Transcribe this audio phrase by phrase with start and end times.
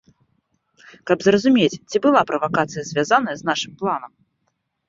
[1.11, 4.11] Каб зразумець, ці была правакацыя звязаная з нашым планам.